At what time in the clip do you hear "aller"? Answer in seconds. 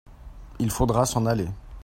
1.27-1.47